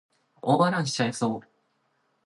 [0.41, 1.41] オーバーランしちゃいそう